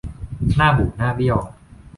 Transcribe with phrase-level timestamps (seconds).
[0.55, 1.37] หน้าบูดหน้าเบี้ยว